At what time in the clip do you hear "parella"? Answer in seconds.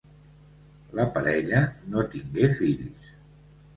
1.17-1.61